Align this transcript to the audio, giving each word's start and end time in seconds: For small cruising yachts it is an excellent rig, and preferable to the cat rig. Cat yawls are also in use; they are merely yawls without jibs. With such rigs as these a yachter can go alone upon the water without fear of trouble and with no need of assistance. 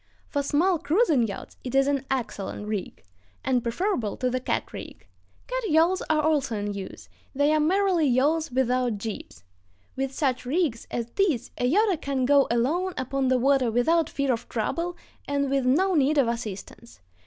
For 0.25 0.41
small 0.41 0.79
cruising 0.79 1.27
yachts 1.27 1.57
it 1.63 1.75
is 1.75 1.85
an 1.85 2.05
excellent 2.09 2.67
rig, 2.67 3.03
and 3.45 3.61
preferable 3.61 4.17
to 4.17 4.31
the 4.31 4.39
cat 4.39 4.73
rig. 4.73 5.05
Cat 5.45 5.69
yawls 5.69 6.01
are 6.09 6.23
also 6.23 6.57
in 6.57 6.73
use; 6.73 7.07
they 7.35 7.53
are 7.53 7.59
merely 7.59 8.07
yawls 8.07 8.51
without 8.51 8.97
jibs. 8.97 9.43
With 9.95 10.11
such 10.11 10.43
rigs 10.43 10.87
as 10.89 11.11
these 11.17 11.51
a 11.59 11.71
yachter 11.71 12.01
can 12.01 12.25
go 12.25 12.47
alone 12.49 12.93
upon 12.97 13.27
the 13.27 13.37
water 13.37 13.69
without 13.69 14.09
fear 14.09 14.33
of 14.33 14.49
trouble 14.49 14.97
and 15.27 15.51
with 15.51 15.67
no 15.67 15.93
need 15.93 16.17
of 16.17 16.27
assistance. 16.27 16.99